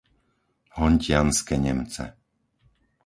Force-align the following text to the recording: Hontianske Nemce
Hontianske 0.77 1.59
Nemce 1.61 2.17